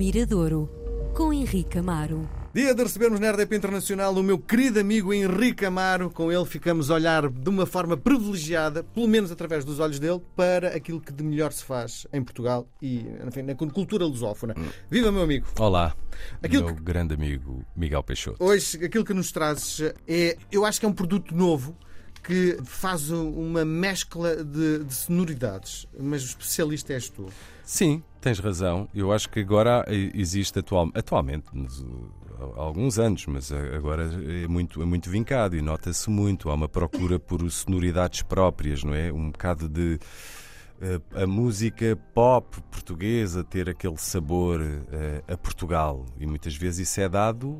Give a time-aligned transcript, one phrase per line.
[0.00, 0.66] Miradouro,
[1.14, 2.26] com Henrique Amaro.
[2.54, 6.08] Dia de recebermos na RDP Internacional o meu querido amigo Henrique Amaro.
[6.08, 10.18] Com ele ficamos a olhar de uma forma privilegiada, pelo menos através dos olhos dele,
[10.34, 14.54] para aquilo que de melhor se faz em Portugal e, enfim, na cultura lusófona.
[14.90, 15.46] Viva, meu amigo!
[15.58, 15.94] Olá,
[16.42, 18.42] Aquilo meu grande amigo Miguel Peixoto.
[18.42, 21.76] Hoje, aquilo que nos trazes é, eu acho que é um produto novo
[22.22, 27.26] que faz uma mescla de, de sonoridades, mas o especialista és tu.
[27.64, 28.88] Sim, tens razão.
[28.94, 31.84] Eu acho que agora existe atual, atualmente, nos,
[32.56, 34.10] há alguns anos, mas agora
[34.42, 36.50] é muito, é muito vincado e nota-se muito.
[36.50, 39.12] Há uma procura por sonoridades próprias, não é?
[39.12, 39.98] Um bocado de
[41.14, 44.60] a música pop portuguesa ter aquele sabor
[45.28, 47.58] a Portugal e muitas vezes isso é dado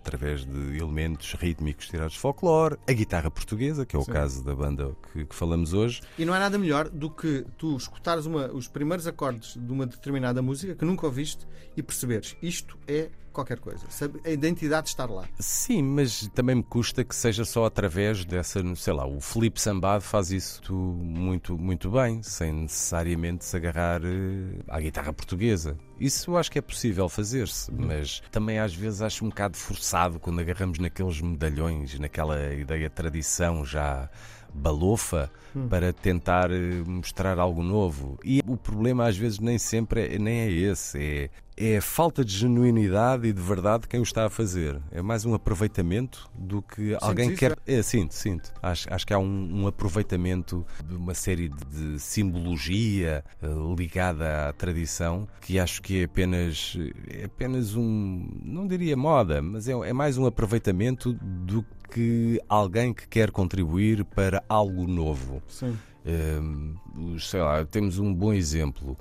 [0.00, 4.12] através de elementos rítmicos tirados de folclore, a guitarra portuguesa, que é o Sim.
[4.12, 6.00] caso da banda que, que, falamos hoje.
[6.18, 9.86] E não há nada melhor do que tu escutares uma, os primeiros acordes de uma
[9.86, 11.46] determinada música que nunca ouviste
[11.76, 13.10] e perceberes isto é
[13.40, 13.86] qualquer coisa.
[14.24, 15.24] A identidade estar lá.
[15.38, 20.02] Sim, mas também me custa que seja só através dessa, sei lá, o Felipe Sambado
[20.02, 25.76] faz isso muito, muito bem, sem necessariamente se agarrar eh, à guitarra portuguesa.
[25.98, 30.18] Isso eu acho que é possível fazer-se, mas também às vezes acho um bocado forçado
[30.18, 34.08] quando agarramos naqueles medalhões, naquela ideia de tradição já
[34.54, 35.68] balofa hum.
[35.68, 38.18] para tentar eh, mostrar algo novo.
[38.24, 42.24] E o problema às vezes nem sempre é, nem é esse, é, é a falta
[42.24, 44.80] de genuinidade e de verdade de quem o está a fazer.
[44.90, 47.56] É mais um aproveitamento do que alguém quer.
[47.66, 48.52] É, sinto, sinto.
[48.62, 54.48] Acho, acho que há um, um aproveitamento de uma série de, de simbologia uh, ligada
[54.48, 56.76] à tradição que acho que é apenas,
[57.08, 61.79] é apenas um, não diria moda, mas é, é mais um aproveitamento do que
[62.48, 65.42] alguém que quer contribuir para algo novo.
[65.48, 65.76] Sim.
[66.04, 68.96] Uh, sei lá, temos um bom exemplo.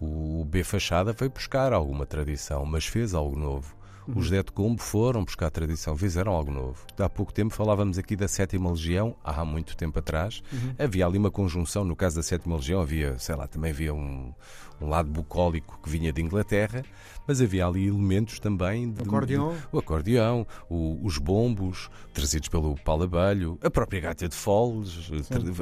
[0.00, 3.76] O B Fachada foi buscar alguma tradição, mas fez algo novo.
[4.08, 6.84] Os Zé de Combo foram buscar tradição, fizeram algo novo.
[6.98, 10.42] Há pouco tempo falávamos aqui da Sétima Legião, há muito tempo atrás.
[10.52, 10.74] Uhum.
[10.78, 14.32] Havia ali uma conjunção, no caso da Sétima Legião, havia, sei lá, também havia um,
[14.80, 16.82] um lado bucólico que vinha de Inglaterra,
[17.26, 22.74] mas havia ali elementos também de, acordeão, de, o acordeão o, os bombos trazidos pelo
[22.76, 25.10] Paulo Abelho, a própria gaita de Foles.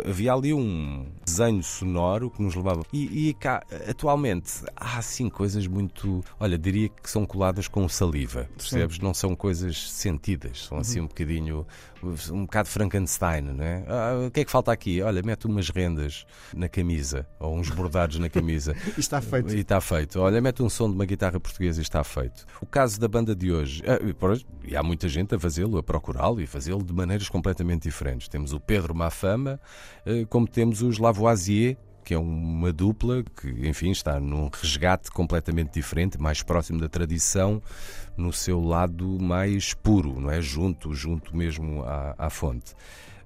[0.08, 2.82] Havia ali um desenho sonoro que nos levava.
[2.92, 6.24] E, e cá, atualmente, há assim coisas muito.
[6.38, 8.96] Olha, diria que são coladas com saliva, percebes?
[8.96, 9.02] Sim.
[9.02, 11.04] Não são coisas sentidas, são assim uhum.
[11.04, 11.66] um bocadinho.
[12.30, 13.84] um bocado Frankenstein, não é?
[13.88, 15.02] Ah, o que é que falta aqui?
[15.02, 18.74] Olha, mete umas rendas na camisa ou uns bordados na camisa.
[18.96, 19.54] está feito.
[19.54, 20.20] E está feito.
[20.20, 22.46] Olha, mete um som de uma guitarra portuguesa e está feito.
[22.60, 23.98] O caso da banda de hoje, ah,
[24.64, 28.28] e há muita gente a fazê-lo, a procurá-lo e fazê-lo de maneiras completamente diferentes.
[28.28, 29.60] Temos o Pedro Mafama,
[30.06, 31.76] ah, como temos os Lavoisier,
[32.08, 37.62] que é uma dupla que, enfim, está num resgate completamente diferente, mais próximo da tradição,
[38.16, 40.40] no seu lado mais puro, não é?
[40.40, 42.72] Junto, junto mesmo à, à fonte.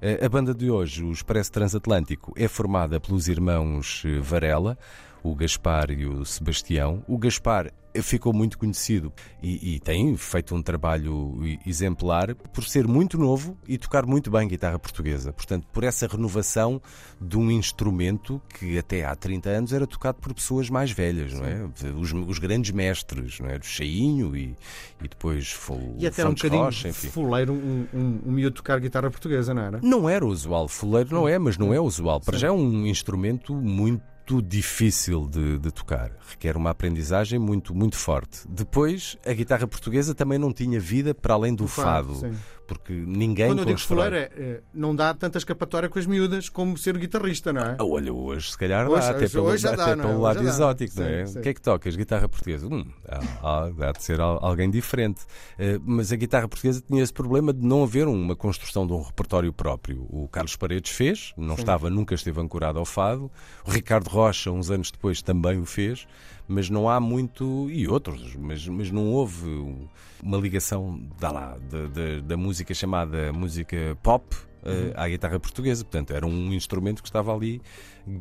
[0.03, 4.77] Ah, a banda de hoje, o Expresso Transatlântico, é formada pelos irmãos Varela,
[5.23, 7.03] o Gaspar e o Sebastião.
[7.07, 9.13] O Gaspar ficou muito conhecido
[9.43, 14.49] e, e, tem feito um trabalho exemplar por ser muito novo e tocar muito bem
[14.49, 15.33] guitarra portuguesa.
[15.33, 16.81] Portanto, por essa renovação
[17.21, 21.45] de um instrumento que até há 30 anos era tocado por pessoas mais velhas, não
[21.45, 21.69] é?
[21.95, 23.59] Os, os grandes mestres, não é?
[23.59, 24.57] Do Cheinho e,
[25.03, 27.09] e depois o E até um bocadinho Rocha, enfim.
[27.09, 29.81] fuleiro um, um, um miúdo tocar guitarra portuguesa, não era?
[29.83, 30.69] Não era usual.
[30.69, 32.21] Fuleiro não é, mas não é usual.
[32.21, 36.11] Para já é um instrumento muito muito difícil de, de, tocar.
[36.29, 38.41] Requer uma aprendizagem muito, muito forte.
[38.49, 42.15] Depois, a guitarra portuguesa também não tinha vida para além do fado.
[42.15, 42.37] fado
[42.75, 43.49] porque ninguém.
[43.49, 46.97] Quando eu digo fuleiro, é, é, não dá tanta escapatória com as miúdas como ser
[46.97, 47.77] guitarrista, não é?
[47.79, 50.17] Ah, olha, hoje se calhar hoje, dá, até hoje, pelo, hoje até dá, pelo é?
[50.17, 51.27] lado exótico, não é?
[51.27, 51.39] Sim, sim.
[51.39, 51.97] O que é que tocas?
[51.97, 52.67] Guitarra portuguesa?
[52.67, 52.87] Hum,
[53.43, 55.23] há, há de ser alguém diferente.
[55.59, 59.03] Uh, mas a guitarra portuguesa tinha esse problema de não haver uma construção de um
[59.03, 60.07] repertório próprio.
[60.11, 61.63] O Carlos Paredes fez, não sim.
[61.63, 63.31] estava, nunca esteve ancorado ao fado.
[63.67, 66.07] O Ricardo Rocha, uns anos depois, também o fez
[66.53, 67.71] mas não há muito.
[67.71, 69.89] e outros, mas, mas não houve
[70.23, 75.85] uma ligação da, lá, da, da, da música chamada música pop uh, à guitarra portuguesa.
[75.85, 77.61] Portanto, era um instrumento que estava ali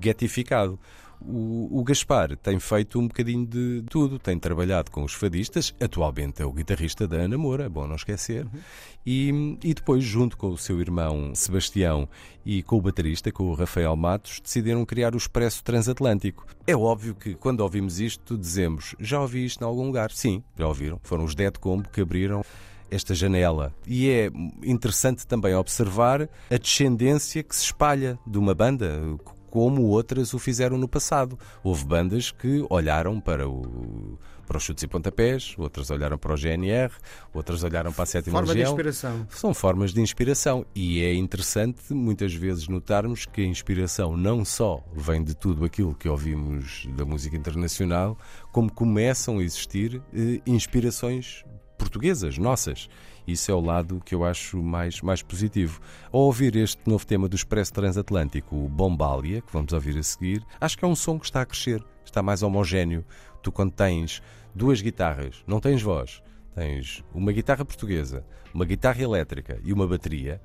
[0.02, 0.80] getificado.
[1.24, 6.42] O, o, Gaspar tem feito um bocadinho de tudo, tem trabalhado com os fadistas, atualmente
[6.42, 8.60] é o guitarrista da Ana Moura, é bom não esquecer, uhum.
[9.06, 12.10] e, e depois, junto com o seu irmão Sebastião
[12.44, 16.44] e com o baterista, com o Rafael Matos, decidiram criar o Expresso Transatlântico.
[16.66, 20.10] É óbvio que quando ouvimos isto, dizemos: já ouvi isto em algum lugar?
[20.10, 21.00] Sim, já ouviram.
[21.04, 22.44] Foram os Dead Combo que abriram
[22.92, 23.74] esta janela.
[23.88, 24.30] E é
[24.64, 29.02] interessante também observar a descendência que se espalha de uma banda
[29.50, 31.38] como outras o fizeram no passado.
[31.64, 34.18] Houve bandas que olharam para o
[34.52, 36.92] para os chutes e pontapés, outras olharam para o GNR,
[37.34, 38.66] outras olharam para a sétima Forma legião.
[38.66, 39.28] de inspiração.
[39.30, 44.84] São formas de inspiração e é interessante muitas vezes notarmos que a inspiração não só
[44.94, 48.18] vem de tudo aquilo que ouvimos da música internacional,
[48.52, 51.46] como começam a existir eh, inspirações
[51.82, 52.88] portuguesas, nossas.
[53.28, 55.82] Isso é o lado que eu acho mais, mais positivo.
[56.12, 60.46] Ao ouvir este novo tema do Expresso Transatlântico, o Bombalia, que vamos ouvir a seguir,
[60.60, 63.04] acho que é um som que está a crescer, está mais homogéneo.
[63.42, 64.22] Tu, quando tens
[64.54, 66.22] duas guitarras, não tens voz,
[66.54, 68.24] tens uma guitarra portuguesa,
[68.54, 70.40] uma guitarra elétrica e uma bateria,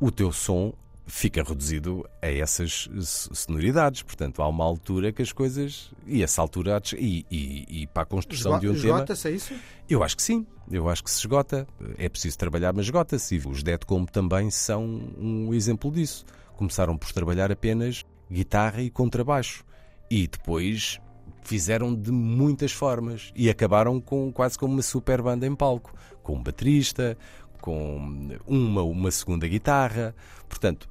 [0.00, 0.72] o teu som
[1.08, 4.02] fica reduzido a essas sonoridades.
[4.02, 5.90] Portanto, há uma altura que as coisas.
[6.06, 6.80] E essa altura.
[6.96, 8.96] E, e, e para a construção de um esgota tema.
[9.02, 9.54] Esgota-se, é isso?
[9.88, 10.46] Eu acho que sim.
[10.70, 11.66] Eu acho que se esgota.
[11.96, 13.36] É preciso trabalhar, mas esgota-se.
[13.44, 14.84] Os Dead Como também são
[15.18, 16.24] um exemplo disso.
[16.56, 19.64] Começaram por trabalhar apenas guitarra e contrabaixo.
[20.10, 21.00] E depois
[21.42, 26.34] fizeram de muitas formas e acabaram com quase como uma super banda em palco, com
[26.36, 27.16] um baterista,
[27.60, 30.14] com uma, uma segunda guitarra.
[30.48, 30.88] Portanto,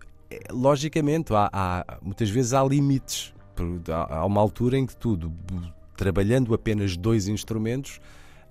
[0.52, 3.34] logicamente, há, há, muitas vezes há limites.
[4.10, 5.34] Há uma altura em que tudo,
[5.96, 8.00] trabalhando apenas dois instrumentos,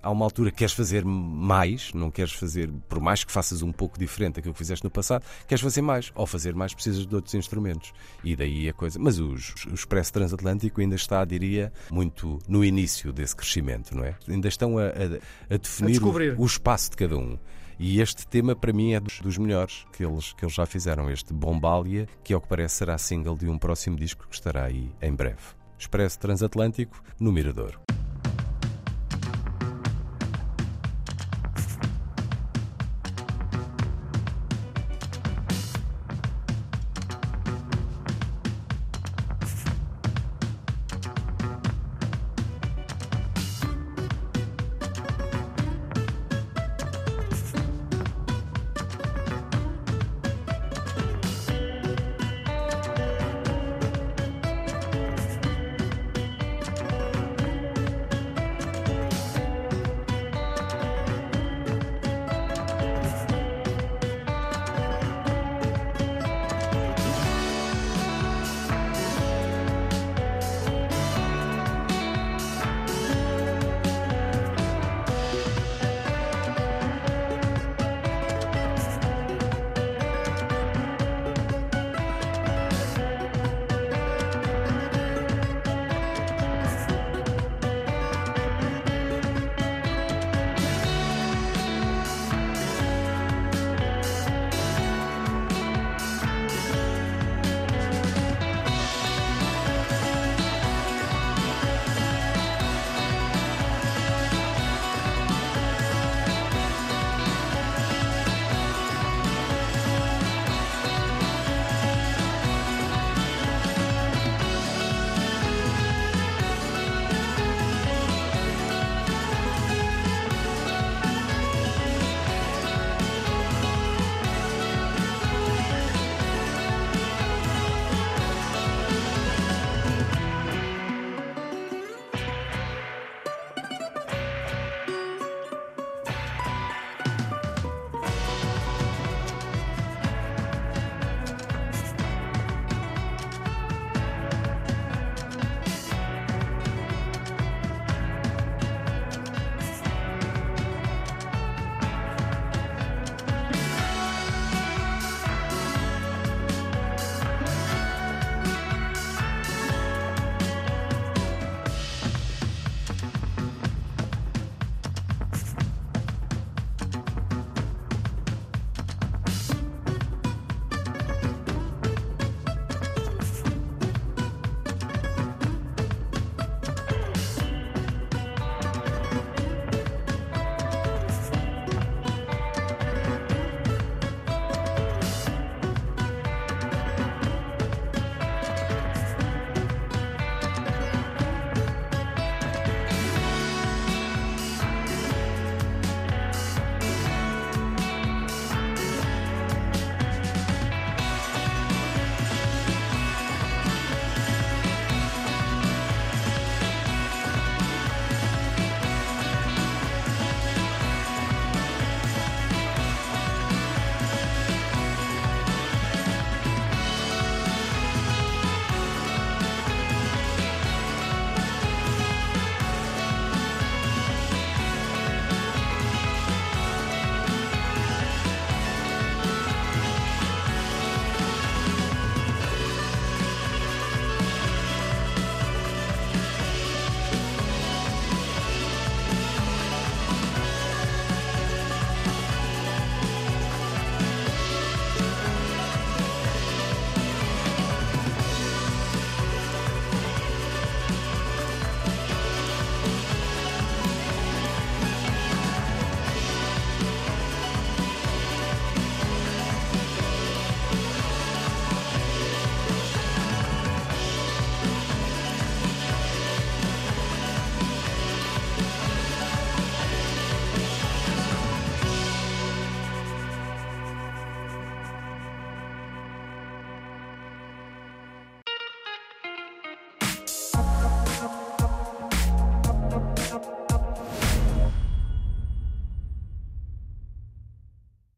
[0.01, 3.71] há uma altura que queres fazer mais, não queres fazer, por mais que faças um
[3.71, 6.11] pouco diferente daquilo que fizeste no passado, queres fazer mais.
[6.15, 7.93] Ao fazer mais, precisas de outros instrumentos.
[8.23, 8.99] E daí a coisa.
[8.99, 14.15] Mas o, o Expresso Transatlântico ainda está, diria, muito no início desse crescimento, não é?
[14.27, 17.37] Ainda estão a, a, a definir a o, o espaço de cada um.
[17.79, 21.09] E este tema, para mim, é dos, dos, melhores que eles, que eles já fizeram.
[21.11, 24.91] Este Bombalia, que ao que parece será single de um próximo disco que estará aí
[25.01, 25.37] em breve.
[25.77, 27.79] Expresso Transatlântico, no Mirador.